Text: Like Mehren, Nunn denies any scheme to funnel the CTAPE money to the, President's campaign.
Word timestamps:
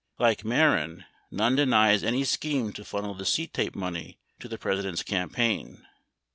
Like 0.17 0.41
Mehren, 0.43 1.05
Nunn 1.29 1.55
denies 1.55 2.03
any 2.03 2.23
scheme 2.23 2.73
to 2.73 2.83
funnel 2.83 3.13
the 3.13 3.23
CTAPE 3.23 3.75
money 3.75 4.17
to 4.39 4.47
the, 4.47 4.57
President's 4.57 5.03
campaign. 5.03 5.85